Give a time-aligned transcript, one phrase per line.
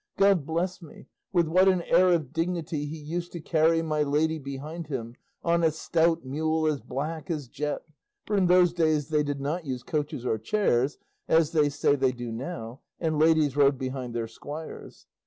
[0.17, 4.39] God bless me, with what an air of dignity he used to carry my lady
[4.39, 7.83] behind him on a stout mule as black as jet!
[8.25, 12.13] for in those days they did not use coaches or chairs, as they say they
[12.13, 15.05] do now, and ladies rode behind their squires.